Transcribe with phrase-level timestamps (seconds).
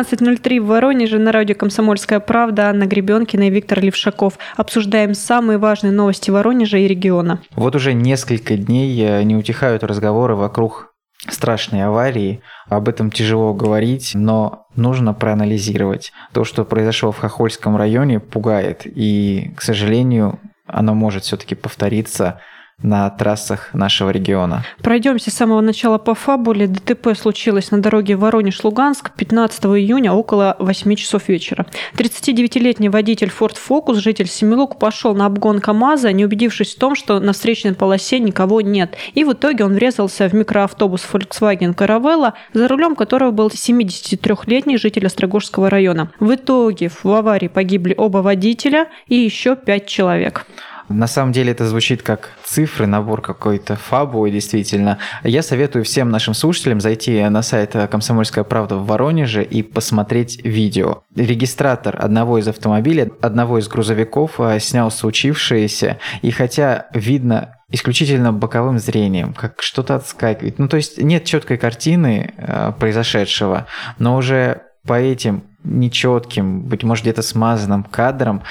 [0.00, 4.38] 19.03 в Воронеже на радио «Комсомольская правда» Анна Гребенкина и Виктор Левшаков.
[4.56, 7.42] Обсуждаем самые важные новости Воронежа и региона.
[7.54, 10.94] Вот уже несколько дней э, не утихают разговоры вокруг
[11.28, 12.40] страшной аварии.
[12.70, 16.12] Об этом тяжело говорить, но нужно проанализировать.
[16.32, 18.82] То, что произошло в Хохольском районе, пугает.
[18.86, 22.40] И, к сожалению, оно может все-таки повториться
[22.82, 24.64] на трассах нашего региона.
[24.82, 26.66] Пройдемся с самого начала по фабуле.
[26.66, 31.66] ДТП случилось на дороге Воронеж-Луганск 15 июня около 8 часов вечера.
[31.96, 37.20] 39-летний водитель Ford Focus, житель Семилук, пошел на обгон КАМАЗа, не убедившись в том, что
[37.20, 38.96] на встречной полосе никого нет.
[39.14, 45.06] И в итоге он врезался в микроавтобус Volkswagen Caravella, за рулем которого был 73-летний житель
[45.06, 46.12] Острогожского района.
[46.18, 50.46] В итоге в аварии погибли оба водителя и еще пять человек.
[50.90, 54.98] На самом деле это звучит как цифры, набор какой-то фабулы, действительно.
[55.22, 61.04] Я советую всем нашим слушателям зайти на сайт «Комсомольская правда» в Воронеже и посмотреть видео.
[61.14, 68.80] Регистратор одного из автомобилей, одного из грузовиков э, снял случившееся, и хотя видно исключительно боковым
[68.80, 70.58] зрением, как что-то отскакивает.
[70.58, 73.68] Ну, то есть нет четкой картины э, произошедшего,
[74.00, 78.42] но уже по этим нечетким, быть может, где-то смазанным кадрам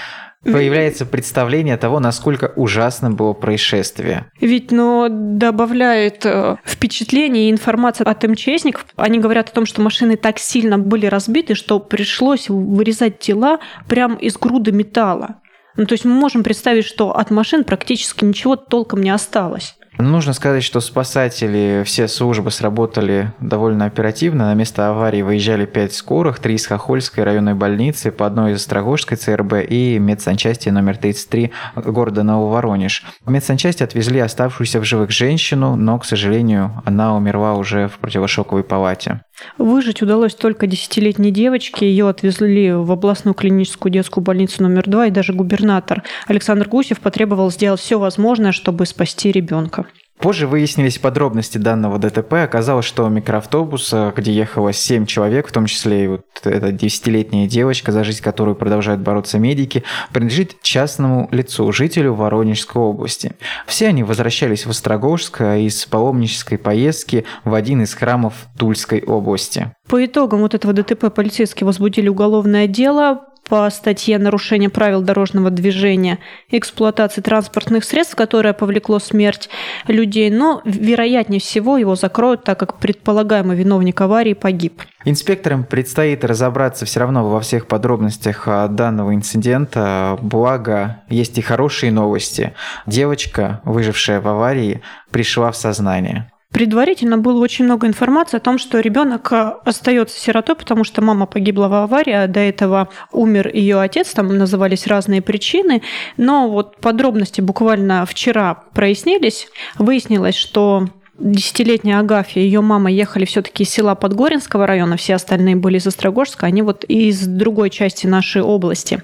[0.44, 4.32] появляется представление того, насколько ужасным было происшествие.
[4.40, 8.86] Ведь, но добавляет э, впечатление и информация от МЧСников.
[8.96, 14.16] Они говорят о том, что машины так сильно были разбиты, что пришлось вырезать тела прямо
[14.16, 15.42] из груды металла.
[15.76, 19.79] Ну, то есть мы можем представить, что от машин практически ничего толком не осталось.
[20.02, 24.46] Нужно сказать, что спасатели, все службы сработали довольно оперативно.
[24.46, 29.18] На место аварии выезжали пять скорых, три из Хохольской районной больницы, по одной из Острогожской
[29.18, 33.04] ЦРБ и медсанчасти номер 33 города Нововоронеж.
[33.26, 38.64] В медсанчасти отвезли оставшуюся в живых женщину, но, к сожалению, она умерла уже в противошоковой
[38.64, 39.20] палате.
[39.58, 41.90] Выжить удалось только десятилетней девочке.
[41.90, 47.52] Ее отвезли в областную клиническую детскую больницу номер два, и даже губернатор Александр Гусев потребовал
[47.52, 49.86] сделать все возможное, чтобы спасти ребенка.
[50.20, 52.34] Позже выяснились подробности данного ДТП.
[52.34, 57.48] Оказалось, что микроавтобус, э, где ехало 7 человек, в том числе и вот эта 10-летняя
[57.48, 63.32] девочка, за жизнь которой продолжают бороться медики, принадлежит частному лицу, жителю Воронежской области.
[63.66, 69.72] Все они возвращались в Острогожск э, из паломнической поездки в один из храмов Тульской области.
[69.90, 76.20] По итогам вот этого ДТП полицейские возбудили уголовное дело по статье «Нарушение правил дорожного движения,
[76.52, 79.50] эксплуатации транспортных средств, которое повлекло смерть
[79.88, 84.84] людей», но, вероятнее всего, его закроют, так как предполагаемый виновник аварии погиб.
[85.06, 91.92] Инспекторам предстоит разобраться все равно во всех подробностях а, данного инцидента, благо есть и хорошие
[91.92, 92.54] новости.
[92.86, 96.30] Девочка, выжившая в аварии, пришла в сознание.
[96.52, 101.28] Предварительно было очень много информации о том, что ребенок э, остается сиротой, потому что мама
[101.28, 105.84] погибла в аварии, а до этого умер ее отец, там назывались разные причины.
[106.18, 109.48] Но вот подробности буквально вчера прояснились.
[109.78, 110.88] Выяснилось, что
[111.20, 115.86] десятилетняя Агафья и ее мама ехали все-таки из села Подгоринского района, все остальные были из
[115.86, 119.04] Острогожска, они вот из другой части нашей области.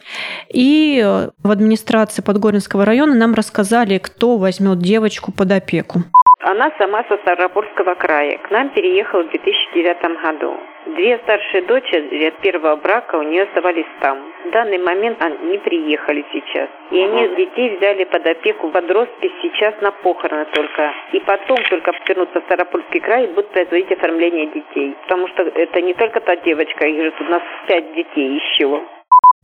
[0.52, 6.06] И э, в администрации Подгоринского района нам рассказали, кто возьмет девочку под опеку.
[6.48, 8.38] Она сама со Ставропольского края.
[8.38, 10.56] К нам переехала в 2009 году.
[10.86, 14.20] Две старшие дочери от первого брака у нее оставались там.
[14.46, 16.70] В данный момент они не приехали сейчас.
[16.92, 20.94] И они детей взяли под опеку подростки сейчас на похороны только.
[21.14, 24.96] И потом только вернутся в Ставропольский край и будут производить оформление детей.
[25.02, 28.84] Потому что это не только та девочка, их же тут у нас пять детей еще.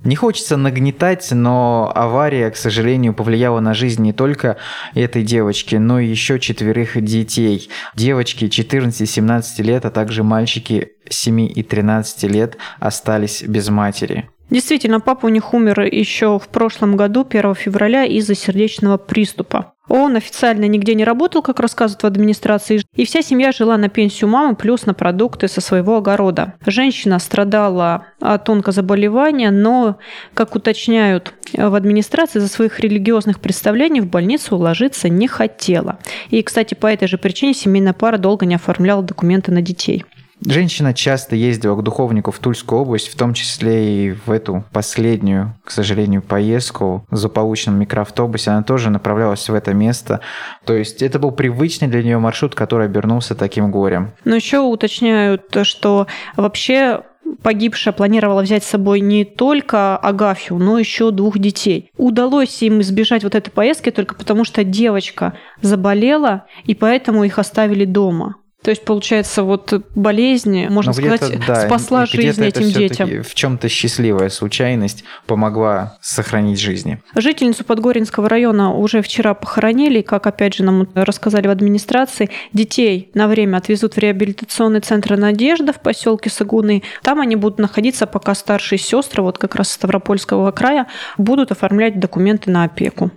[0.03, 4.57] Не хочется нагнетать, но авария, к сожалению, повлияла на жизнь не только
[4.95, 7.69] этой девочки, но и еще четверых детей.
[7.95, 14.29] Девочки 14-17 лет, а также мальчики 7 и 13 лет остались без матери.
[14.51, 19.73] Действительно, папа у них умер еще в прошлом году, 1 февраля, из-за сердечного приступа.
[19.87, 24.29] Он официально нигде не работал, как рассказывают в администрации, и вся семья жила на пенсию
[24.29, 26.55] мамы плюс на продукты со своего огорода.
[26.65, 29.97] Женщина страдала от онкозаболевания, но,
[30.33, 35.99] как уточняют в администрации, за своих религиозных представлений в больницу ложиться не хотела.
[36.29, 40.05] И, кстати, по этой же причине семейная пара долго не оформляла документы на детей.
[40.45, 45.55] Женщина часто ездила к духовнику в Тульскую область, в том числе и в эту последнюю,
[45.63, 48.51] к сожалению, поездку в злополучном микроавтобусе.
[48.51, 50.21] Она тоже направлялась в это место.
[50.65, 54.13] То есть это был привычный для нее маршрут, который обернулся таким горем.
[54.25, 57.03] Но еще уточняют, что вообще
[57.43, 61.91] погибшая планировала взять с собой не только Агафью, но еще двух детей.
[61.97, 67.85] Удалось им избежать вот этой поездки только потому, что девочка заболела, и поэтому их оставили
[67.85, 68.35] дома.
[68.63, 73.23] То есть, получается, вот болезнь, можно сказать, да, спасла жизнь этим детям.
[73.23, 77.01] В чем-то счастливая случайность помогла сохранить жизни.
[77.15, 82.29] Жительницу Подгоринского района уже вчера похоронили, как опять же нам рассказали в администрации.
[82.53, 86.83] Детей на время отвезут в реабилитационный центр «Надежда» в поселке Сагуны.
[87.01, 90.87] Там они будут находиться, пока старшие сестры, вот как раз Ставропольского края,
[91.17, 93.11] будут оформлять документы на опеку.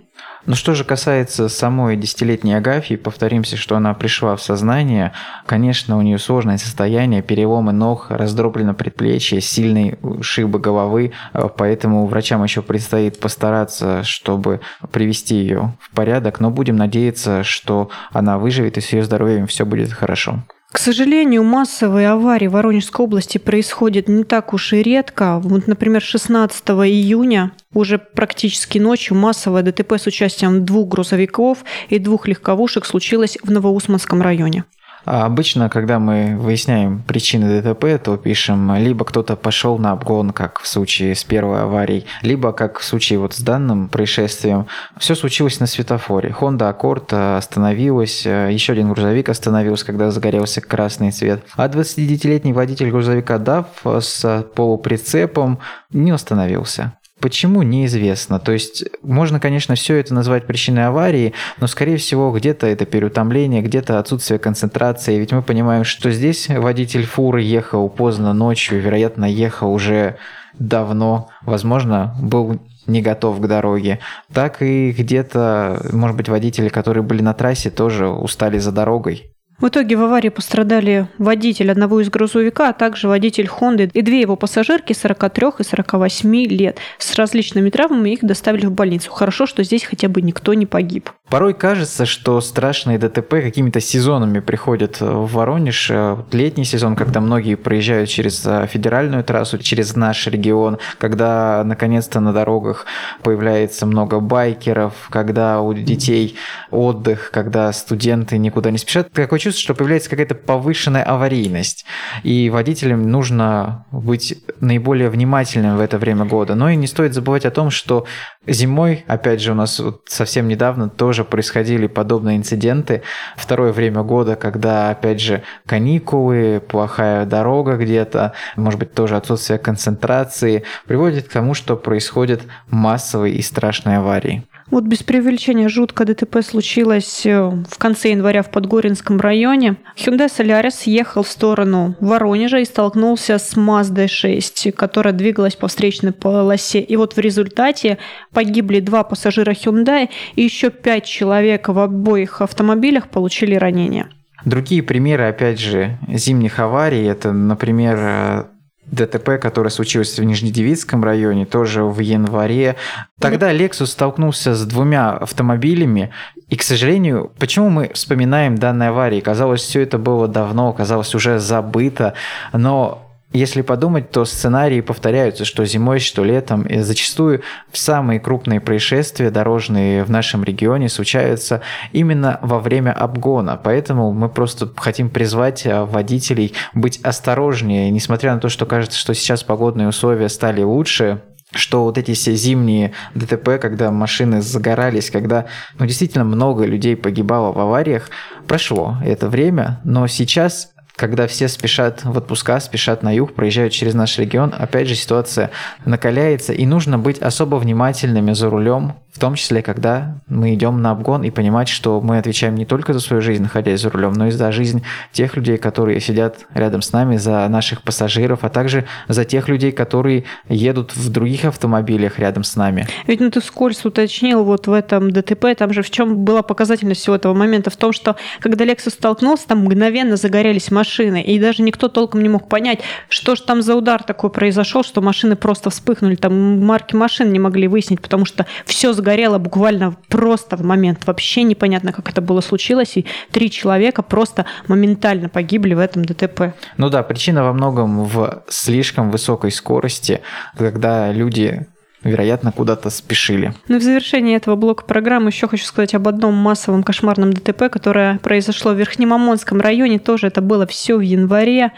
[0.45, 5.11] Но ну, что же касается самой десятилетней Агафьи, повторимся, что она пришла в сознание.
[5.47, 11.13] Конечно, у нее сложное состояние, переломы ног, раздроблено предплечье, сильные шибы головы,
[11.57, 14.61] поэтому врачам еще предстоит постараться, чтобы
[14.91, 19.65] привести ее в порядок, но будем надеяться, что она выживет и с ее здоровьем все
[19.65, 20.43] будет хорошо.
[20.75, 25.39] К сожалению, массовые аварии в Воронежской области происходят не так уж и редко.
[25.39, 32.27] Вот, например, 16 июня уже практически ночью массовое ДТП с участием двух грузовиков и двух
[32.27, 34.65] легковушек случилось в Новоусманском районе.
[35.05, 40.59] А обычно, когда мы выясняем причины ДТП, то пишем либо кто-то пошел на обгон, как
[40.59, 44.67] в случае с первой аварией, либо как в случае вот с данным происшествием.
[44.97, 46.35] Все случилось на светофоре.
[46.39, 51.43] Honda Accord остановилась, еще один грузовик остановился, когда загорелся красный цвет.
[51.55, 55.59] А 29-летний водитель грузовика DAF с полуприцепом
[55.91, 56.93] не остановился.
[57.25, 58.37] Почему неизвестно.
[58.37, 63.63] То есть можно, конечно, все это назвать причиной аварии, но, скорее всего, где-то это переутомление,
[63.63, 65.17] где-то отсутствие концентрации.
[65.17, 70.17] Ведь мы понимаем, что здесь водитель фуры ехал поздно ночью, вероятно, ехал уже
[70.59, 73.97] давно, возможно, был не готов к дороге,
[74.31, 79.34] так и где-то, может быть, водители, которые были на трассе, тоже устали за дорогой.
[79.57, 84.19] В итоге в аварии пострадали водитель одного из грузовика, а также водитель Хонды и две
[84.19, 86.79] его пассажирки 43 и 48 лет.
[86.97, 89.11] С различными травмами их доставили в больницу.
[89.11, 91.09] Хорошо, что здесь хотя бы никто не погиб.
[91.29, 95.89] Порой кажется, что страшные ДТП какими-то сезонами приходят в Воронеж.
[96.33, 102.33] Летний сезон, когда многие проезжают через э, федеральную трассу, через наш регион, когда наконец-то на
[102.33, 102.85] дорогах
[103.23, 106.35] появляется много байкеров, когда у детей
[106.71, 109.11] отдых, когда студенты никуда не спешат.
[109.11, 111.85] Такое чувство, что появляется какая-то повышенная аварийность.
[112.23, 116.55] И водителям нужно быть наиболее внимательным в это время года.
[116.55, 118.05] Но и не стоит забывать о том, что
[118.47, 123.03] зимой, опять же, у нас вот совсем недавно тоже происходили подобные инциденты.
[123.37, 130.63] Второе время года, когда, опять же, каникулы, плохая дорога где-то, может быть, тоже отсутствие концентрации,
[130.87, 134.43] приводит к тому, что происходят массовые и страшные аварии.
[134.71, 139.75] Вот без преувеличения жутко ДТП случилось э, в конце января в Подгоринском районе.
[139.95, 146.13] Hyundai Solaris ехал в сторону Воронежа и столкнулся с Mazda 6, которая двигалась по встречной
[146.13, 146.79] полосе.
[146.79, 147.99] И вот в результате
[148.33, 154.09] погибли два пассажира Hyundai и еще пять человек в обоих автомобилях получили ранения.
[154.45, 158.47] Другие примеры, опять же, зимних аварий, это, например,
[158.91, 162.75] ДТП, которое случилось в Нижнедевицком районе, тоже в январе.
[163.19, 166.11] Тогда Lexus столкнулся с двумя автомобилями,
[166.49, 169.19] и, к сожалению, почему мы вспоминаем данные аварии?
[169.19, 172.13] Казалось, все это было давно, казалось, уже забыто,
[172.53, 173.04] но
[173.35, 176.63] если подумать, то сценарии повторяются, что зимой, что летом.
[176.63, 177.41] И зачастую
[177.73, 181.61] самые крупные происшествия дорожные в нашем регионе случаются
[181.91, 183.59] именно во время обгона.
[183.61, 187.91] Поэтому мы просто хотим призвать а, водителей быть осторожнее.
[187.91, 192.35] Несмотря на то, что кажется, что сейчас погодные условия стали лучше, что вот эти все
[192.35, 195.45] зимние ДТП, когда машины загорались, когда
[195.77, 198.09] ну, действительно много людей погибало в авариях,
[198.47, 203.93] прошло это время, но сейчас когда все спешат в отпуска, спешат на юг, проезжают через
[203.93, 205.51] наш регион, опять же ситуация
[205.85, 210.91] накаляется, и нужно быть особо внимательными за рулем, в том числе, когда мы идем на
[210.91, 214.27] обгон и понимать, что мы отвечаем не только за свою жизнь, находясь за рулем, но
[214.27, 218.83] и за жизнь тех людей, которые сидят рядом с нами, за наших пассажиров, а также
[219.07, 222.87] за тех людей, которые едут в других автомобилях рядом с нами.
[223.07, 226.99] Ведь ну, ты скользь уточнил вот в этом ДТП, там же в чем была показательность
[226.99, 227.69] всего этого момента?
[227.69, 232.27] В том, что когда Lexus столкнулся, там мгновенно загорелись машины, и даже никто толком не
[232.27, 236.97] мог понять, что же там за удар такой произошел, что машины просто вспыхнули, там марки
[236.97, 239.04] машин не могли выяснить, потому что все сгорело
[239.39, 241.05] буквально просто в момент.
[241.05, 246.53] Вообще непонятно, как это было случилось, и три человека просто моментально погибли в этом ДТП.
[246.77, 250.21] Ну да, причина во многом в слишком высокой скорости,
[250.57, 251.67] когда люди
[252.09, 253.53] вероятно, куда-то спешили.
[253.67, 257.69] Ну и в завершении этого блока программы еще хочу сказать об одном массовом кошмарном ДТП,
[257.69, 259.99] которое произошло в Верхнемамонском районе.
[259.99, 261.71] Тоже это было все в январе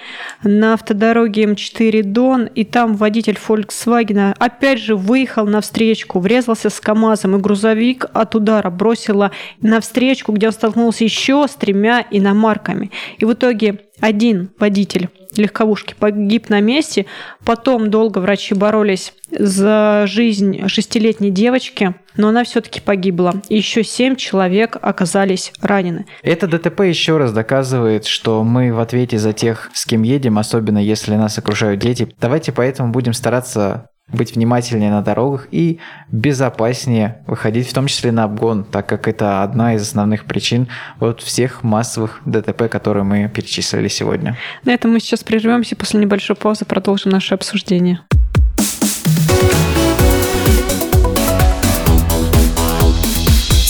[0.44, 2.46] на автодороге М4 Дон.
[2.46, 8.36] И там водитель Volkswagen опять же выехал на встречку, врезался с КАМАЗом, и грузовик от
[8.36, 9.32] удара бросило
[9.62, 12.92] на встречку, где он столкнулся еще с тремя иномарками.
[13.18, 17.06] И в итоге один водитель легковушки погиб на месте.
[17.44, 23.34] Потом долго врачи боролись за жизнь шестилетней девочки, но она все-таки погибла.
[23.50, 26.06] Еще семь человек оказались ранены.
[26.24, 30.80] Это ДТП еще раз доказывает, что мы в ответе за тех, с кем едем, особенно
[30.80, 32.14] если нас окружают дети.
[32.20, 35.80] Давайте поэтому будем стараться быть внимательнее на дорогах и
[36.12, 40.68] безопаснее выходить, в том числе на обгон, так как это одна из основных причин
[41.00, 44.38] вот всех массовых ДТП, которые мы перечислили сегодня.
[44.64, 48.00] На этом мы сейчас прервемся, после небольшой паузы продолжим наше обсуждение.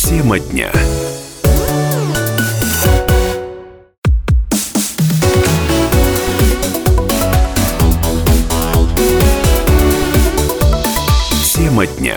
[0.08, 0.72] Тема дня.
[11.77, 12.15] Тема дня.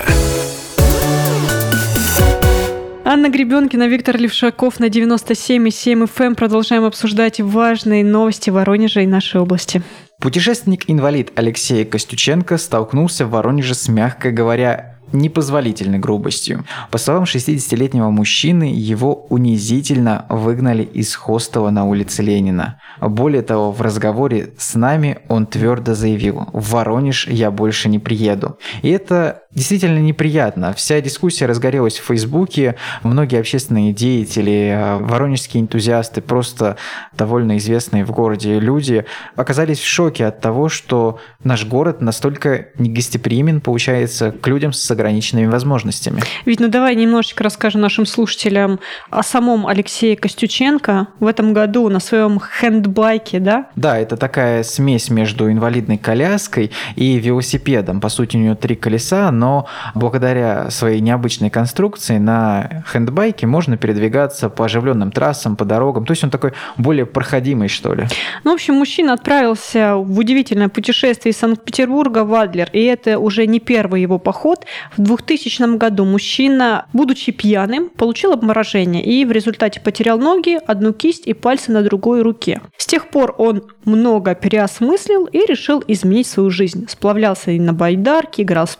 [3.04, 6.08] Анна Гребенкина, Виктор Левшаков на 97,7 FM.
[6.18, 6.34] Эм.
[6.34, 9.82] Продолжаем обсуждать важные новости Воронежа и нашей области.
[10.18, 16.64] Путешественник-инвалид Алексей Костюченко столкнулся в Воронеже с, мягко говоря, непозволительной грубостью.
[16.90, 22.80] По словам 60-летнего мужчины, его унизительно выгнали из хостела на улице Ленина.
[23.00, 28.58] Более того, в разговоре с нами он твердо заявил «В Воронеж я больше не приеду».
[28.82, 30.72] И это действительно неприятно.
[30.74, 32.76] Вся дискуссия разгорелась в Фейсбуке.
[33.02, 36.76] Многие общественные деятели, а, воронежские энтузиасты, просто
[37.16, 39.04] довольно известные в городе люди,
[39.34, 45.46] оказались в шоке от того, что наш город настолько негостеприимен, получается, к людям с ограниченными
[45.46, 46.22] возможностями.
[46.44, 48.78] Ведь, ну давай немножечко расскажем нашим слушателям
[49.10, 51.08] о самом Алексее Костюченко.
[51.18, 53.66] В этом году на своем хендбайке, да?
[53.74, 58.00] Да, это такая смесь между инвалидной коляской и велосипедом.
[58.00, 64.50] По сути, у нее три колеса, но благодаря своей необычной конструкции на хендбайке можно передвигаться
[64.50, 66.04] по оживленным трассам, по дорогам.
[66.04, 68.06] То есть он такой более проходимый, что ли.
[68.44, 73.46] Ну, в общем, мужчина отправился в удивительное путешествие из Санкт-Петербурга в Адлер, и это уже
[73.46, 74.66] не первый его поход.
[74.96, 81.26] В 2000 году мужчина, будучи пьяным, получил обморожение и в результате потерял ноги, одну кисть
[81.26, 82.60] и пальцы на другой руке.
[82.76, 86.86] С тех пор он много переосмыслил и решил изменить свою жизнь.
[86.88, 88.76] Сплавлялся и на байдарке, играл в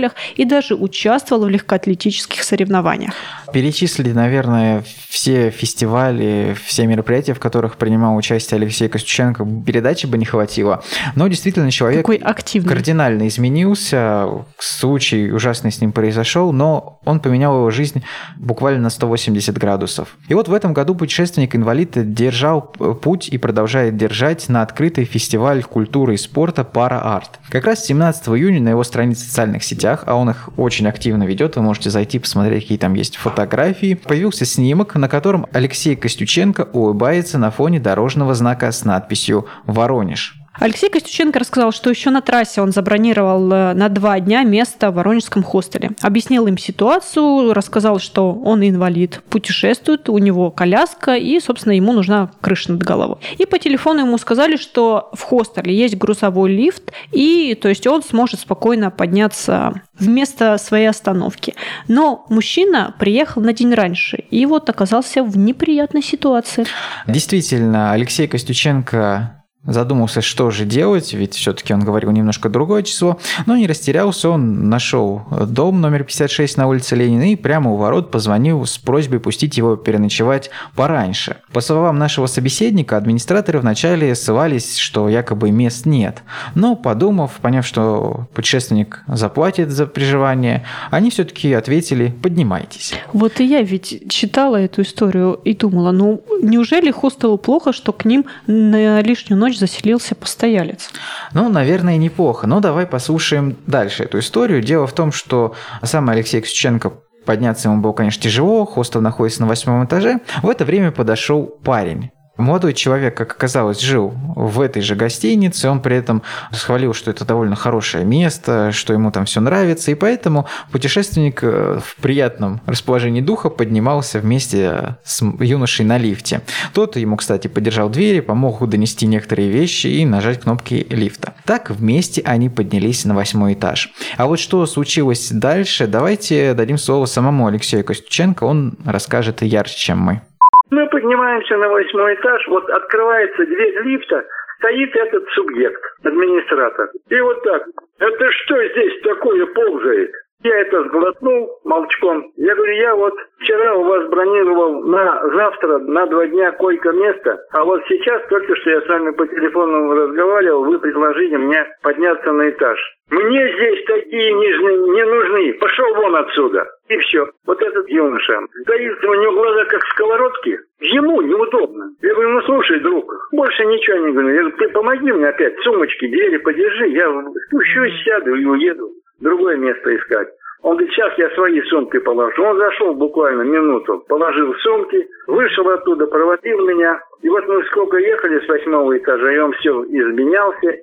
[0.00, 3.12] спектаклях и даже участвовал в легкоатлетических соревнованиях.
[3.52, 9.46] Перечислили, наверное, все фестивали, все мероприятия, в которых принимал участие Алексей Костюченко.
[9.66, 10.82] Передачи бы не хватило.
[11.16, 12.68] Но действительно человек Какой активный.
[12.68, 14.26] кардинально изменился.
[14.58, 18.02] Случай ужасный с ним произошел, но он поменял его жизнь
[18.36, 20.16] буквально на 180 градусов.
[20.28, 26.14] И вот в этом году путешественник-инвалид держал путь и продолжает держать на открытый фестиваль культуры
[26.14, 27.40] и спорта «Пара-арт».
[27.48, 31.24] Как раз 17 июня на его странице в социальных сетях, а он их очень активно
[31.24, 36.68] ведет, вы можете зайти посмотреть, какие там есть фотографии, появился снимок, на котором Алексей Костюченко
[36.72, 40.39] улыбается на фоне дорожного знака с надписью «Воронеж».
[40.60, 44.96] Алексей Костюченко рассказал, что еще на трассе он забронировал э, на два дня место в
[44.96, 45.92] Воронежском хостеле.
[46.02, 52.30] Объяснил им ситуацию, рассказал, что он инвалид, путешествует, у него коляска и, собственно, ему нужна
[52.42, 53.16] крыша над головой.
[53.38, 58.02] И по телефону ему сказали, что в хостеле есть грузовой лифт, и то есть он
[58.02, 61.54] сможет спокойно подняться в место своей остановки.
[61.88, 66.66] Но мужчина приехал на день раньше и вот оказался в неприятной ситуации.
[67.06, 73.56] Действительно, Алексей Костюченко Задумался, что же делать, ведь все-таки он говорил немножко другое число, но
[73.56, 78.64] не растерялся, он нашел дом номер 56 на улице Ленина и прямо у ворот позвонил
[78.64, 81.36] с просьбой пустить его переночевать пораньше.
[81.52, 86.22] По словам нашего собеседника, администраторы вначале ссылались, что якобы мест нет,
[86.54, 92.94] но подумав, поняв, что путешественник заплатит за приживание, они все-таки ответили «поднимайтесь».
[93.12, 98.06] Вот и я ведь читала эту историю и думала, ну неужели хостелу плохо, что к
[98.06, 100.90] ним на лишнюю ночь ночь заселился постоялец.
[101.32, 102.46] Ну, наверное, неплохо.
[102.46, 104.62] Но давай послушаем дальше эту историю.
[104.62, 106.92] Дело в том, что сам Алексей Ксюченко
[107.26, 110.20] Подняться ему было, конечно, тяжело, хостел находится на восьмом этаже.
[110.42, 115.80] В это время подошел парень Молодой человек, как оказалось, жил в этой же гостинице, он
[115.80, 120.46] при этом схвалил, что это довольно хорошее место, что ему там все нравится, и поэтому
[120.72, 126.40] путешественник э, в приятном расположении духа поднимался вместе с юношей на лифте.
[126.72, 131.34] Тот ему, кстати, поддержал двери, помог донести некоторые вещи и нажать кнопки лифта.
[131.44, 133.92] Так вместе они поднялись на восьмой этаж.
[134.16, 139.98] А вот что случилось дальше, давайте дадим слово самому Алексею Костюченко, он расскажет ярче, чем
[139.98, 140.22] мы.
[140.70, 144.24] Мы поднимаемся на восьмой этаж, вот открывается дверь лифта,
[144.58, 146.90] стоит этот субъект, администратор.
[147.08, 147.66] И вот так,
[147.98, 150.12] это что здесь такое ползает?
[150.42, 152.32] Я это сглотнул молчком.
[152.36, 157.64] Я говорю, я вот вчера у вас бронировал на завтра, на два дня койко-место, а
[157.64, 162.48] вот сейчас, только что я с вами по телефону разговаривал, вы предложили мне подняться на
[162.48, 162.78] этаж.
[163.10, 165.54] Мне здесь такие нежные не нужны.
[165.54, 166.64] Пошел вон отсюда.
[166.88, 167.28] И все.
[167.44, 168.38] Вот этот юноша.
[168.62, 170.60] Стоит у него глаза как сковородки.
[170.80, 171.90] Ему неудобно.
[172.02, 174.28] Я говорю, ну слушай, друг, больше ничего не говорю.
[174.28, 176.88] Я говорю, ты помоги мне опять сумочки, двери подержи.
[176.90, 177.12] Я
[177.48, 180.28] спущусь, сяду и уеду другое место искать.
[180.62, 182.42] Он говорит, сейчас я свои сумки положу.
[182.44, 187.00] Он зашел буквально минуту, положил сумки, вышел оттуда, проводил меня.
[187.22, 190.76] И вот мы сколько ехали с восьмого этажа, и он все изменялся.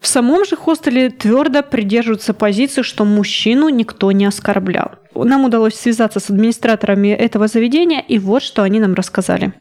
[0.00, 4.92] В самом же хостеле твердо придерживаются позиции, что мужчину никто не оскорблял.
[5.14, 9.54] Нам удалось связаться с администраторами этого заведения, и вот что они нам рассказали.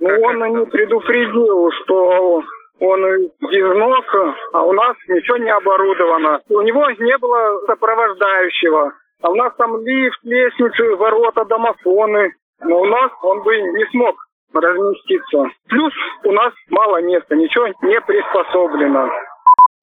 [0.00, 2.42] Ну, он не предупредил, что
[2.82, 6.40] он из носа, а у нас ничего не оборудовано.
[6.48, 8.92] У него не было сопровождающего.
[9.22, 12.32] А у нас там лифт, лестницы, ворота, домофоны.
[12.60, 14.16] Но у нас он бы не смог
[14.52, 15.48] разместиться.
[15.68, 15.92] Плюс
[16.24, 19.10] у нас мало места, ничего не приспособлено.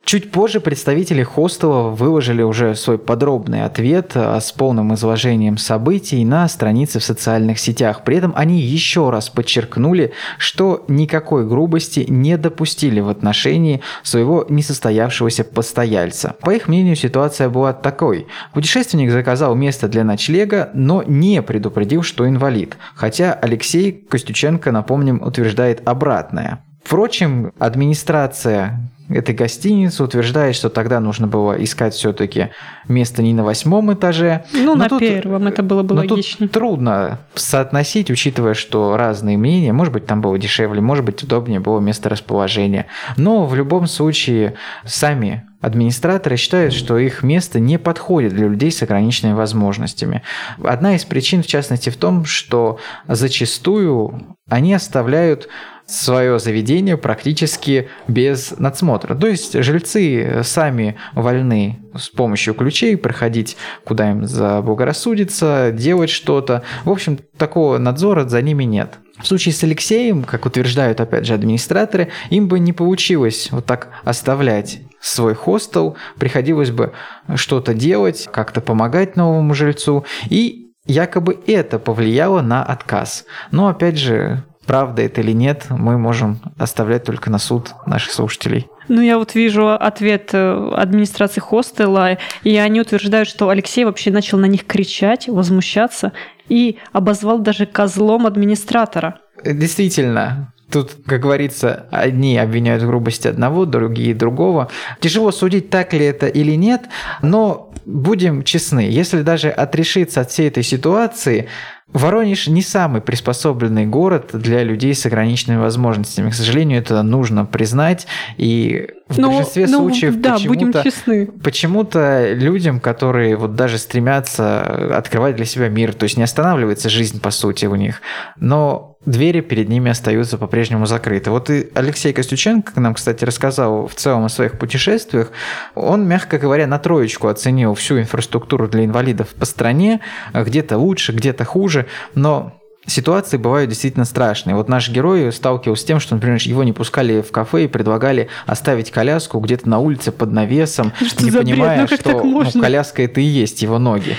[0.09, 6.47] Чуть позже представители хостела выложили уже свой подробный ответ а, с полным изложением событий на
[6.47, 8.03] странице в социальных сетях.
[8.03, 15.43] При этом они еще раз подчеркнули, что никакой грубости не допустили в отношении своего несостоявшегося
[15.43, 16.35] постояльца.
[16.41, 18.25] По их мнению, ситуация была такой.
[18.51, 22.77] Путешественник заказал место для ночлега, но не предупредил, что инвалид.
[22.95, 26.65] Хотя Алексей Костюченко, напомним, утверждает обратное.
[26.83, 32.49] Впрочем, администрация этой гостиницы утверждает, что тогда нужно было искать все-таки
[32.87, 34.45] место не на восьмом этаже.
[34.53, 36.47] Ну, на тут, первом это было бы но логичнее.
[36.47, 39.73] Тут трудно соотносить, учитывая, что разные мнения.
[39.73, 42.85] Может быть, там было дешевле, может быть, удобнее было место расположения.
[43.17, 48.81] Но в любом случае, сами Администраторы считают, что их место не подходит для людей с
[48.81, 50.23] ограниченными возможностями.
[50.63, 55.49] Одна из причин, в частности, в том, что зачастую они оставляют
[55.89, 59.15] свое заведение практически без надсмотра.
[59.15, 66.63] То есть жильцы сами вольны с помощью ключей проходить, куда им заблагорассудится, делать что-то.
[66.85, 68.99] В общем, такого надзора за ними нет.
[69.19, 73.89] В случае с Алексеем, как утверждают опять же администраторы, им бы не получилось вот так
[74.05, 76.93] оставлять свой хостел, приходилось бы
[77.35, 83.25] что-то делать, как-то помогать новому жильцу, и якобы это повлияло на отказ.
[83.51, 88.67] Но опять же, правда это или нет, мы можем оставлять только на суд наших слушателей.
[88.87, 94.37] Ну, я вот вижу ответ э, администрации хостела, и они утверждают, что Алексей вообще начал
[94.37, 96.11] на них кричать, возмущаться
[96.49, 99.19] и обозвал даже козлом администратора.
[99.43, 104.69] Действительно, Тут, как говорится, одни обвиняют в грубости одного, другие другого.
[104.99, 106.83] Тяжело судить, так ли это или нет,
[107.23, 111.47] но будем честны, если даже отрешиться от всей этой ситуации,
[111.93, 116.29] Воронеж не самый приспособленный город для людей с ограниченными возможностями.
[116.29, 118.05] К сожалению, это нужно признать.
[118.37, 120.37] И в но, ну, большинстве но, ну, случаев да,
[120.83, 121.27] честны.
[121.43, 127.19] почему-то людям, которые вот даже стремятся открывать для себя мир, то есть не останавливается жизнь,
[127.19, 128.01] по сути, у них,
[128.37, 131.31] но двери перед ними остаются по-прежнему закрыты.
[131.31, 135.31] Вот и Алексей Костюченко нам, кстати, рассказал в целом о своих путешествиях.
[135.75, 140.01] Он, мягко говоря, на троечку оценил всю инфраструктуру для инвалидов по стране.
[140.33, 141.85] Где-то лучше, где-то хуже.
[142.13, 144.55] Но ситуации бывают действительно страшные.
[144.55, 148.29] Вот наш герой сталкивался с тем, что, например, его не пускали в кафе и предлагали
[148.45, 153.21] оставить коляску где-то на улице под навесом, что не понимая, ну, что ну, коляска это
[153.21, 154.15] и есть его ноги.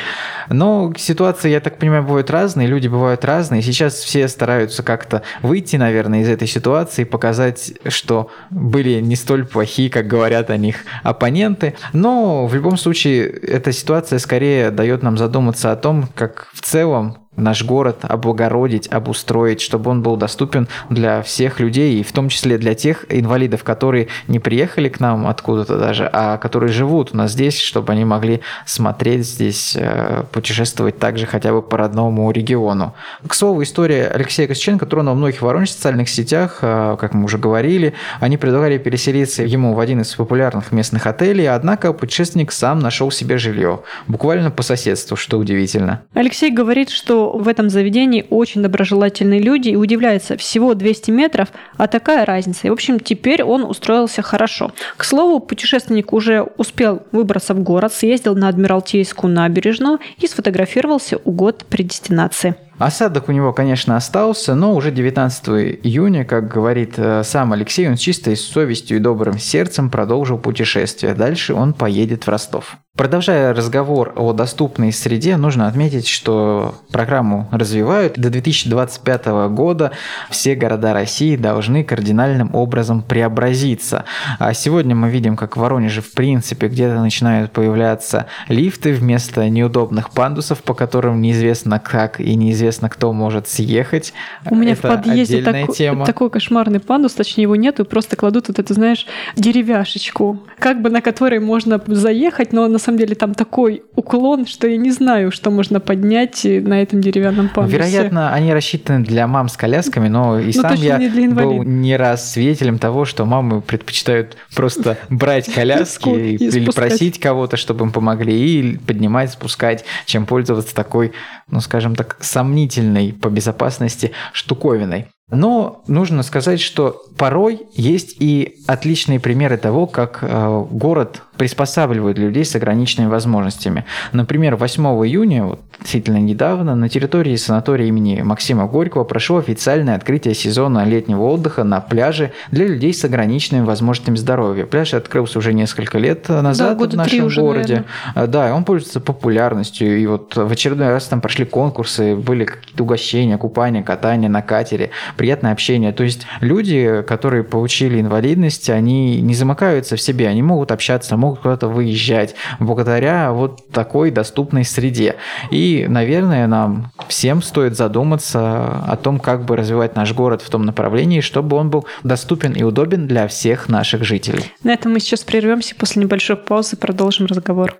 [0.48, 3.62] Но ситуации, я так понимаю, бывают разные, люди бывают разные.
[3.62, 9.90] Сейчас все стараются как-то выйти, наверное, из этой ситуации, показать, что были не столь плохие,
[9.90, 11.74] как говорят о них оппоненты.
[11.92, 17.19] Но в любом случае, эта ситуация скорее дает нам задуматься о том, как в целом
[17.36, 22.58] наш город облагородить, обустроить, чтобы он был доступен для всех людей, и в том числе
[22.58, 27.32] для тех инвалидов, которые не приехали к нам откуда-то даже, а которые живут у нас
[27.32, 32.94] здесь, чтобы они могли смотреть здесь, э, путешествовать также хотя бы по родному региону.
[33.26, 37.38] К слову, история Алексея Костюченко тронула многих воронеж в социальных сетях, э, как мы уже
[37.38, 37.94] говорили.
[38.18, 43.38] Они предлагали переселиться ему в один из популярных местных отелей, однако путешественник сам нашел себе
[43.38, 46.02] жилье, буквально по соседству, что удивительно.
[46.14, 51.86] Алексей говорит, что в этом заведении очень доброжелательные люди и удивляется, всего 200 метров, а
[51.86, 52.66] такая разница.
[52.66, 54.72] И, в общем, теперь он устроился хорошо.
[54.96, 61.30] К слову, путешественник уже успел выбраться в город, съездил на Адмиралтейскую набережную и сфотографировался у
[61.32, 62.54] год при дестинации.
[62.80, 65.48] Осадок у него, конечно, остался, но уже 19
[65.84, 71.12] июня, как говорит э, сам Алексей, он с чистой совестью и добрым сердцем продолжил путешествие.
[71.12, 72.78] Дальше он поедет в Ростов.
[73.00, 78.18] Продолжая разговор о доступной среде, нужно отметить, что программу развивают.
[78.18, 79.92] До 2025 года
[80.28, 84.04] все города России должны кардинальным образом преобразиться.
[84.38, 90.10] А сегодня мы видим, как в Воронеже в принципе где-то начинают появляться лифты вместо неудобных
[90.10, 94.12] пандусов, по которым неизвестно как и неизвестно кто может съехать.
[94.44, 96.04] У меня Это в подъезде такой, тема.
[96.04, 101.00] такой кошмарный пандус, точнее его нету, просто кладут вот эту, знаешь, деревяшечку, как бы на
[101.00, 105.30] которой можно заехать, но на самом самом деле там такой уклон, что я не знаю,
[105.30, 107.76] что можно поднять на этом деревянном пандусе.
[107.76, 111.96] Вероятно, они рассчитаны для мам с колясками, но и но сам я не был не
[111.96, 118.34] раз свидетелем того, что мамы предпочитают просто брать коляски или просить кого-то, чтобы им помогли,
[118.34, 121.12] и поднимать, спускать, чем пользоваться такой,
[121.48, 125.06] ну скажем так, сомнительной по безопасности штуковиной.
[125.30, 132.44] Но нужно сказать, что порой есть и отличные примеры того, как э, город приспосабливает людей
[132.44, 133.86] с ограниченными возможностями.
[134.12, 140.34] Например, 8 июня, вот, действительно недавно, на территории санатория имени Максима Горького прошло официальное открытие
[140.34, 144.66] сезона летнего отдыха на пляже для людей с ограниченными возможностями здоровья.
[144.66, 147.84] Пляж открылся уже несколько лет назад да, в нашем уже, городе.
[148.14, 148.26] Наверное.
[148.26, 149.98] Да, он пользуется популярностью.
[149.98, 154.90] И вот в очередной раз там прошли конкурсы, были какие-то угощения, купания, катание на катере,
[155.16, 155.92] приятное общение.
[155.92, 161.29] То есть люди, которые получили инвалидность, они не замыкаются в себе, они могут общаться, могут
[161.30, 165.16] могут куда-то выезжать благодаря вот такой доступной среде.
[165.50, 170.64] И, наверное, нам всем стоит задуматься о том, как бы развивать наш город в том
[170.64, 174.44] направлении, чтобы он был доступен и удобен для всех наших жителей.
[174.64, 177.76] На этом мы сейчас прервемся, после небольшой паузы продолжим разговор.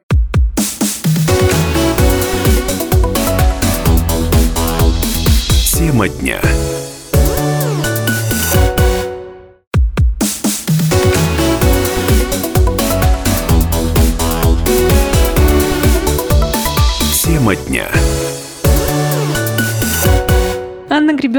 [5.77, 6.41] Тема дня.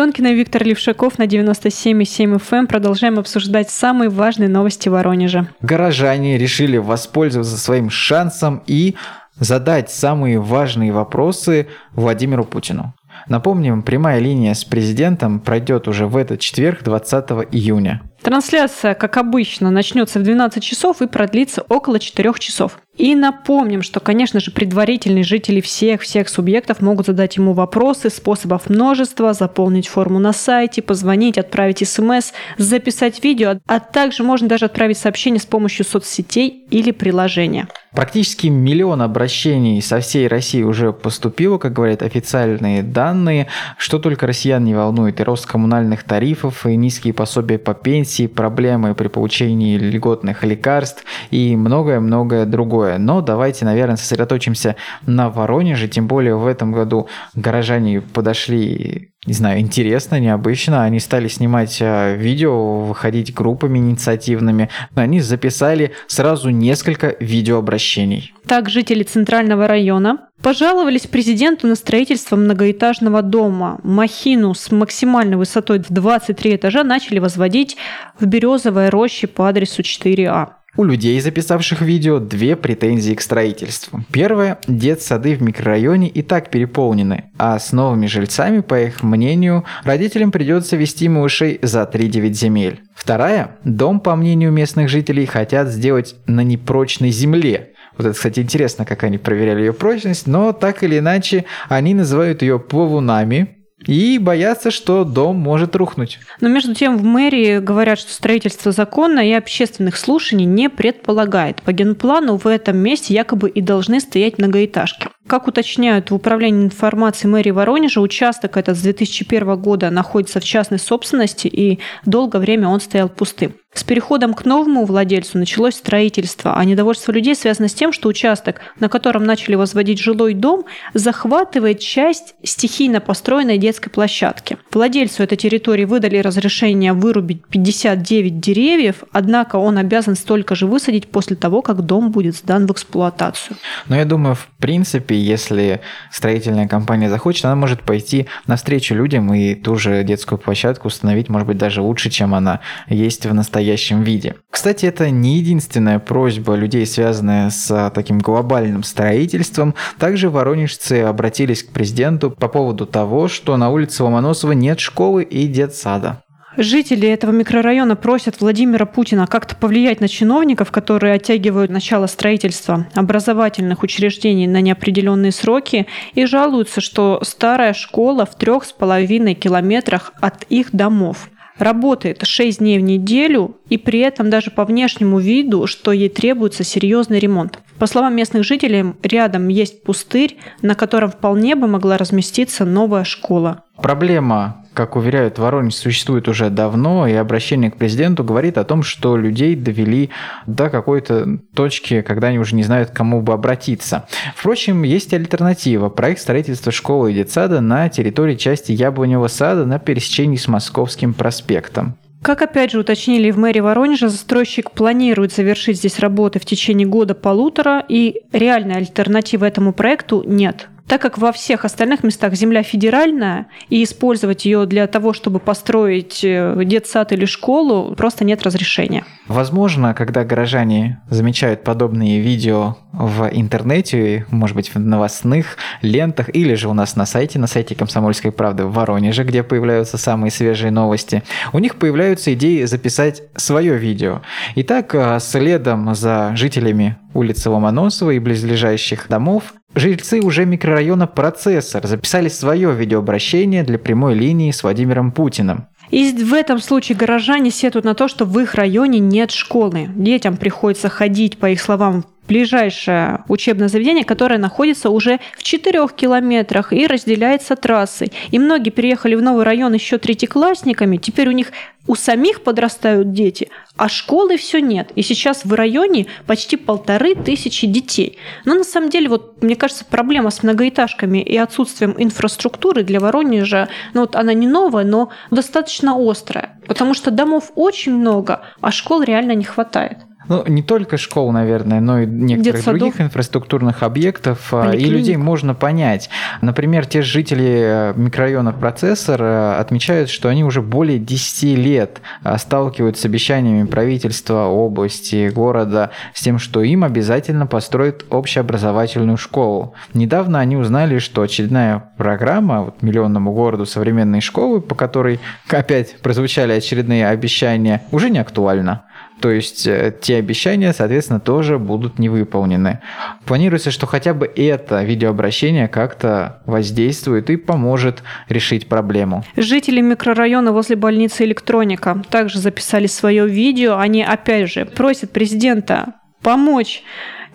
[0.01, 2.57] Гребенкина и Виктор Левшаков на 97,7 FM.
[2.57, 2.67] Эм.
[2.67, 5.47] Продолжаем обсуждать самые важные новости Воронежа.
[5.61, 8.95] Горожане решили воспользоваться своим шансом и
[9.35, 12.95] задать самые важные вопросы Владимиру Путину.
[13.27, 18.01] Напомним, прямая линия с президентом пройдет уже в этот четверг, 20 июня.
[18.23, 22.79] Трансляция, как обычно, начнется в 12 часов и продлится около 4 часов.
[22.97, 29.33] И напомним, что, конечно же, предварительные жители всех-всех субъектов могут задать ему вопросы, способов множества,
[29.33, 35.39] заполнить форму на сайте, позвонить, отправить смс, записать видео, а также можно даже отправить сообщение
[35.39, 37.67] с помощью соцсетей или приложения.
[37.93, 43.47] Практически миллион обращений со всей России уже поступило, как говорят официальные данные.
[43.77, 48.95] Что только россиян не волнует, и рост коммунальных тарифов, и низкие пособия по пенсии, проблемы
[48.95, 52.80] при получении льготных лекарств и многое-многое другое.
[52.97, 59.59] Но давайте, наверное, сосредоточимся на Воронеже, тем более в этом году горожане подошли не знаю,
[59.59, 60.83] интересно, необычно.
[60.83, 64.69] Они стали снимать а, видео, выходить группами инициативными.
[64.95, 68.33] Они записали сразу несколько видеообращений.
[68.47, 73.79] Так, жители Центрального района пожаловались президенту на строительство многоэтажного дома.
[73.83, 77.77] Махину с максимальной высотой в 23 этажа начали возводить
[78.19, 80.60] в Березовой роще по адресу 4А.
[80.77, 84.05] У людей, записавших видео, две претензии к строительству.
[84.11, 90.31] Первое– детсады в микрорайоне и так переполнены, а с новыми жильцами, по их мнению, родителям
[90.31, 92.81] придется вести малышей за 3-9 земель.
[92.95, 98.85] Вторая– дом, по мнению местных жителей, хотят сделать на непрочной земле, вот это, кстати, интересно,
[98.85, 104.71] как они проверяли ее прочность, но так или иначе они называют ее плавунами, и боятся,
[104.71, 106.19] что дом может рухнуть.
[106.39, 111.61] Но между тем в мэрии говорят, что строительство законно и общественных слушаний не предполагает.
[111.61, 115.07] По генплану в этом месте якобы и должны стоять многоэтажки.
[115.27, 120.79] Как уточняют в Управлении информации мэрии Воронежа, участок этот с 2001 года находится в частной
[120.79, 123.53] собственности и долгое время он стоял пустым.
[123.73, 128.59] С переходом к новому владельцу началось строительство, а недовольство людей связано с тем, что участок,
[128.81, 134.57] на котором начали возводить жилой дом, захватывает часть стихийно построенной детской площадки.
[134.73, 141.37] Владельцу этой территории выдали разрешение вырубить 59 деревьев, однако он обязан столько же высадить после
[141.37, 143.55] того, как дом будет сдан в эксплуатацию.
[143.87, 145.79] Но я думаю, в принципе, если
[146.11, 151.47] строительная компания захочет, она может пойти навстречу людям и ту же детскую площадку установить, может
[151.47, 154.35] быть, даже лучше, чем она есть в настоящем настоящем виде.
[154.49, 159.75] Кстати, это не единственная просьба людей, связанная с таким глобальным строительством.
[159.99, 165.47] Также воронежцы обратились к президенту по поводу того, что на улице Ломоносова нет школы и
[165.47, 166.23] детсада.
[166.57, 173.83] Жители этого микрорайона просят Владимира Путина как-то повлиять на чиновников, которые оттягивают начало строительства образовательных
[173.83, 180.43] учреждений на неопределенные сроки и жалуются, что старая школа в трех с половиной километрах от
[180.49, 181.29] их домов
[181.61, 186.63] работает 6 дней в неделю и при этом даже по внешнему виду, что ей требуется
[186.63, 187.59] серьезный ремонт.
[187.81, 193.63] По словам местных жителей, рядом есть пустырь, на котором вполне бы могла разместиться новая школа.
[193.81, 199.17] Проблема как уверяют Воронеж, существует уже давно, и обращение к президенту говорит о том, что
[199.17, 200.11] людей довели
[200.45, 204.05] до какой-то точки, когда они уже не знают, к кому бы обратиться.
[204.35, 205.89] Впрочем, есть альтернатива.
[205.89, 211.97] Проект строительства школы и детсада на территории части Яблоневого сада на пересечении с Московским проспектом.
[212.21, 217.83] Как опять же уточнили в мэрии Воронежа, застройщик планирует завершить здесь работы в течение года-полутора,
[217.87, 223.81] и реальной альтернативы этому проекту нет так как во всех остальных местах земля федеральная, и
[223.81, 229.05] использовать ее для того, чтобы построить э, детсад или школу, просто нет разрешения.
[229.29, 236.67] Возможно, когда горожане замечают подобные видео в интернете, может быть, в новостных лентах, или же
[236.67, 241.23] у нас на сайте, на сайте «Комсомольской правды» в Воронеже, где появляются самые свежие новости,
[241.53, 244.23] у них появляются идеи записать свое видео.
[244.55, 252.27] Итак, э, следом за жителями улицы Ломоносова и близлежащих домов Жильцы уже микрорайона «Процессор» записали
[252.27, 255.67] свое видеообращение для прямой линии с Владимиром Путиным.
[255.91, 259.89] И в этом случае горожане сетуют на то, что в их районе нет школы.
[259.95, 266.73] Детям приходится ходить, по их словам, ближайшее учебное заведение, которое находится уже в 4 километрах
[266.73, 268.11] и разделяется трассой.
[268.31, 270.97] И многие переехали в новый район еще третьеклассниками.
[270.97, 271.51] Теперь у них
[271.87, 274.91] у самих подрастают дети, а школы все нет.
[274.95, 278.19] И сейчас в районе почти полторы тысячи детей.
[278.45, 283.67] Но на самом деле, вот мне кажется, проблема с многоэтажками и отсутствием инфраструктуры для Воронежа,
[283.93, 286.59] ну вот она не новая, но достаточно острая.
[286.67, 289.97] Потому что домов очень много, а школ реально не хватает.
[290.27, 294.49] Ну, не только школ, наверное, но и некоторых других инфраструктурных объектов.
[294.51, 294.87] Поликлиник.
[294.87, 296.09] И людей можно понять.
[296.41, 302.37] Например, те жители э, микрорайона Процессор э, отмечают, что они уже более 10 лет э,
[302.37, 309.73] сталкиваются с обещаниями правительства, области, города с тем, что им обязательно построят общеобразовательную школу.
[309.95, 316.53] Недавно они узнали, что очередная программа вот, миллионному городу современной школы, по которой опять прозвучали
[316.53, 318.83] очередные обещания, уже не актуальна.
[319.21, 322.79] То есть э, те обещания, соответственно, тоже будут не выполнены.
[323.25, 329.23] Планируется, что хотя бы это видеообращение как-то воздействует и поможет решить проблему.
[329.37, 333.77] Жители микрорайона возле больницы «Электроника» также записали свое видео.
[333.77, 336.83] Они, опять же, просят президента помочь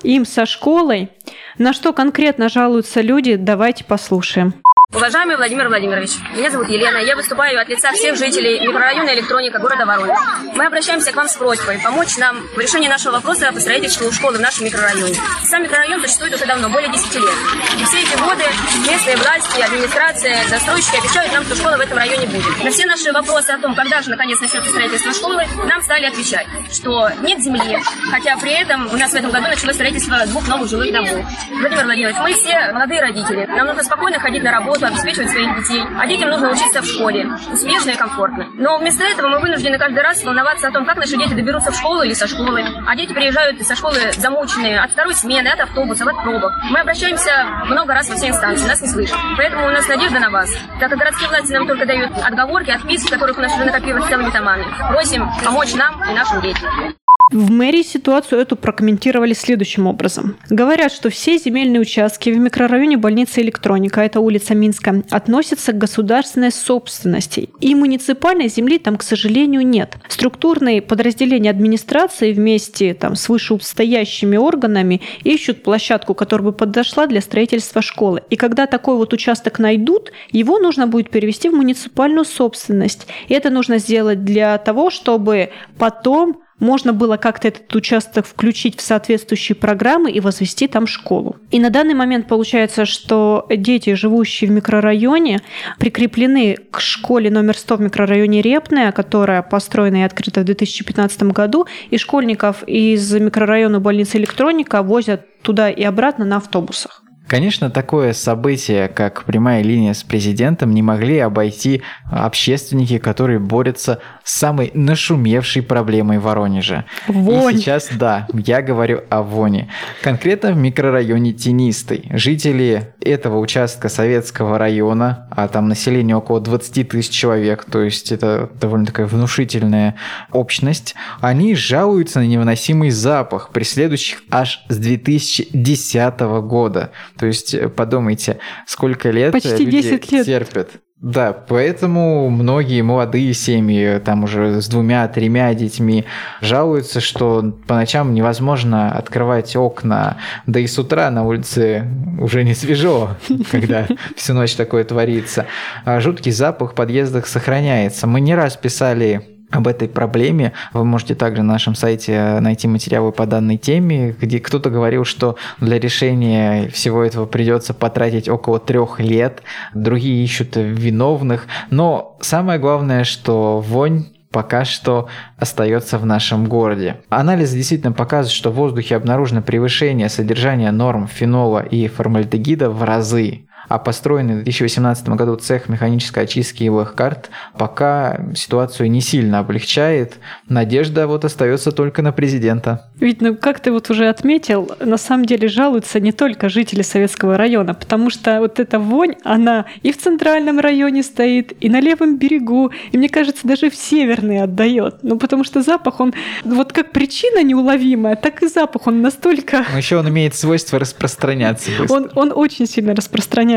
[0.02, 1.10] им со школой.
[1.58, 4.54] На что конкретно жалуются люди, давайте послушаем.
[4.94, 9.84] Уважаемый Владимир Владимирович, меня зовут Елена, я выступаю от лица всех жителей микрорайона Электроника города
[9.84, 10.16] Воронеж.
[10.54, 14.38] Мы обращаемся к вам с просьбой помочь нам в решении нашего вопроса по строительству школы
[14.38, 15.16] в нашем микрорайоне.
[15.44, 17.34] Сам микрорайон существует уже давно, более 10 лет.
[17.80, 18.44] И все эти годы
[18.88, 22.64] местные власти, администрация, застройщики обещают нам, что школа в этом районе будет.
[22.64, 26.46] На все наши вопросы о том, когда же наконец начнется строительство школы, нам стали отвечать,
[26.72, 30.70] что нет земли, хотя при этом у нас в этом году началось строительство двух новых
[30.70, 31.26] жилых домов.
[31.50, 35.56] Владимир Владимирович, мы все молодые родители, нам нужно спокойно ходить на работу, работу, обеспечивать своих
[35.56, 38.46] детей, а детям нужно учиться в школе, успешно и комфортно.
[38.54, 41.76] Но вместо этого мы вынуждены каждый раз волноваться о том, как наши дети доберутся в
[41.76, 42.64] школу или со школы.
[42.86, 46.52] А дети приезжают со школы замученные от второй смены, от автобусов, от пробок.
[46.70, 47.30] Мы обращаемся
[47.66, 49.16] много раз во все инстанции, нас не слышат.
[49.36, 50.50] Поэтому у нас надежда на вас.
[50.80, 54.30] Так как городские власти нам только дают отговорки, отписки, которых у нас уже накопилось целыми
[54.30, 54.64] томами.
[54.90, 56.96] Просим помочь нам и нашим детям.
[57.32, 60.36] В мэрии ситуацию эту прокомментировали следующим образом.
[60.48, 66.52] Говорят, что все земельные участки в микрорайоне больницы Электроника, это улица Минска, относятся к государственной
[66.52, 67.50] собственности.
[67.58, 69.96] И муниципальной земли там, к сожалению, нет.
[70.06, 77.82] Структурные подразделения администрации вместе там, с вышестоящими органами ищут площадку, которая бы подошла для строительства
[77.82, 78.22] школы.
[78.30, 83.08] И когда такой вот участок найдут, его нужно будет перевести в муниципальную собственность.
[83.26, 88.82] И это нужно сделать для того, чтобы потом можно было как-то этот участок включить в
[88.82, 91.36] соответствующие программы и возвести там школу.
[91.50, 95.40] И на данный момент получается, что дети, живущие в микрорайоне,
[95.78, 101.66] прикреплены к школе номер 100 в микрорайоне Репная, которая построена и открыта в 2015 году,
[101.90, 107.02] и школьников из микрорайона больницы Электроника возят туда и обратно на автобусах.
[107.26, 114.34] Конечно, такое событие, как прямая линия с президентом, не могли обойти общественники, которые борются с
[114.34, 116.84] самой нашумевшей проблемой Воронежа.
[117.08, 117.56] Вонь.
[117.56, 119.68] И сейчас, да, я говорю о воне.
[120.02, 122.08] Конкретно в микрорайоне Тенистый.
[122.12, 128.50] Жители этого участка Советского района, а там население около 20 тысяч человек, то есть это
[128.60, 129.96] довольно такая внушительная
[130.32, 136.92] общность, они жалуются на невыносимый запах, преследующих аж с 2010 года.
[137.18, 140.26] То есть э, подумайте, сколько лет Почти люди 10 лет.
[140.26, 140.70] терпят.
[141.00, 146.06] Да, поэтому многие молодые семьи, там уже с двумя-тремя детьми,
[146.40, 151.86] жалуются, что по ночам невозможно открывать окна, да и с утра на улице
[152.18, 153.10] уже не свежо,
[153.50, 155.44] когда всю ночь такое творится.
[155.84, 158.06] А жуткий запах в подъездах сохраняется.
[158.06, 160.52] Мы не раз писали об этой проблеме.
[160.72, 165.36] Вы можете также на нашем сайте найти материалы по данной теме, где кто-то говорил, что
[165.60, 169.42] для решения всего этого придется потратить около трех лет,
[169.74, 176.96] другие ищут виновных, но самое главное, что вонь пока что остается в нашем городе.
[177.08, 183.46] Анализы действительно показывают, что в воздухе обнаружено превышение содержания норм фенола и формальдегида в разы
[183.68, 190.18] а построенный в 2018 году цех механической очистки и карт пока ситуацию не сильно облегчает.
[190.48, 192.90] Надежда вот остается только на президента.
[192.98, 197.36] Ведь, ну, как ты вот уже отметил, на самом деле жалуются не только жители Советского
[197.36, 202.18] района, потому что вот эта вонь, она и в центральном районе стоит, и на левом
[202.18, 204.96] берегу, и, мне кажется, даже в северный отдает.
[205.02, 209.64] Ну, потому что запах, он вот как причина неуловимая, так и запах, он настолько...
[209.72, 211.94] Но еще он имеет свойство распространяться быстро.
[211.94, 213.55] Он, он очень сильно распространяется.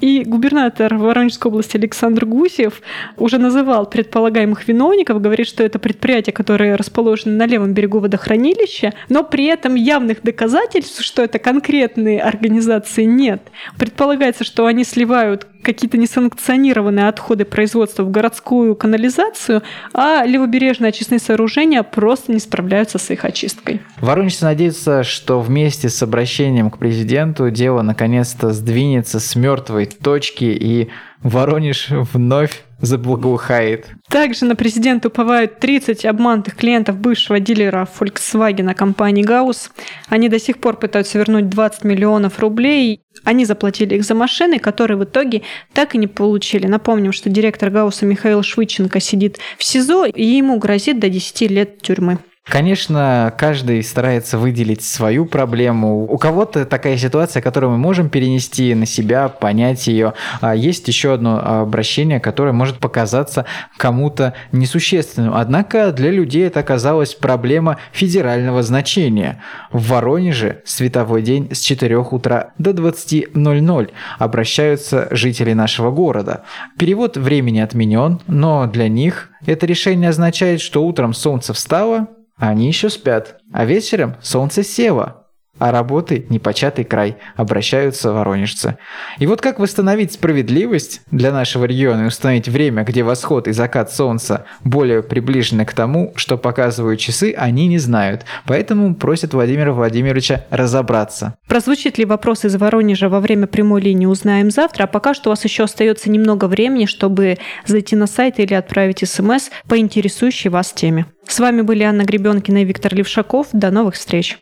[0.00, 2.80] И губернатор Воронежской области Александр Гусев
[3.16, 9.24] уже называл предполагаемых виновников, говорит, что это предприятия, которые расположены на левом берегу водохранилища, но
[9.24, 13.42] при этом явных доказательств, что это конкретные организации, нет.
[13.78, 21.82] Предполагается, что они сливают какие-то несанкционированные отходы производства в городскую канализацию, а левобережные очистные сооружения
[21.82, 23.82] просто не справляются с их очисткой.
[24.00, 30.88] Воронежцы надеются, что вместе с обращением к президенту дело наконец-то сдвинется с мертвой точки и
[31.28, 33.86] Воронеж вновь заблагоухает.
[34.08, 39.70] Также на президента уповают 30 обманутых клиентов бывшего дилера Volkswagen компании Гаус.
[40.08, 43.00] Они до сих пор пытаются вернуть 20 миллионов рублей.
[43.24, 46.66] Они заплатили их за машины, которые в итоге так и не получили.
[46.66, 51.82] Напомним, что директор Гауса Михаил Швыченко сидит в СИЗО, и ему грозит до 10 лет
[51.82, 52.18] тюрьмы.
[52.48, 56.04] Конечно, каждый старается выделить свою проблему.
[56.04, 60.14] У кого-то такая ситуация, которую мы можем перенести на себя, понять ее.
[60.40, 65.34] А есть еще одно обращение, которое может показаться кому-то несущественным.
[65.34, 69.42] Однако для людей это оказалась проблема федерального значения.
[69.72, 76.44] В Воронеже световой день с 4 утра до 20.00 обращаются жители нашего города.
[76.78, 82.90] Перевод времени отменен, но для них это решение означает, что утром солнце встало, они еще
[82.90, 85.25] спят, а вечером солнце село,
[85.58, 88.78] а работы непочатый край, обращаются воронежцы.
[89.18, 93.92] И вот как восстановить справедливость для нашего региона и установить время, где восход и закат
[93.92, 98.24] солнца более приближены к тому, что показывают часы, они не знают.
[98.46, 101.34] Поэтому просят Владимира Владимировича разобраться.
[101.48, 104.84] Прозвучит ли вопрос из Воронежа во время прямой линии, узнаем завтра.
[104.84, 109.06] А пока что у вас еще остается немного времени, чтобы зайти на сайт или отправить
[109.08, 111.06] смс по интересующей вас теме.
[111.26, 113.48] С вами были Анна Гребенкина и Виктор Левшаков.
[113.52, 114.38] До новых встреч!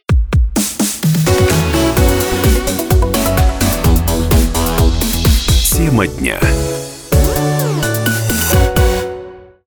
[5.76, 6.38] Тема дня.